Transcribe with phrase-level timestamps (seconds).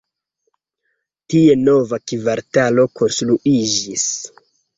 [1.33, 4.09] Tie nova kvartalo konstruiĝis.